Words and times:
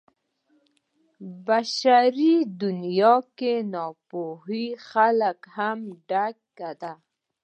په 1.17 1.25
بشري 1.47 2.35
دنيا 2.61 3.15
کې 3.37 3.53
ناپوهو 3.73 4.61
خلکو 4.89 5.49
هم 5.55 5.79
ډک 6.09 6.37
دی. 6.81 6.93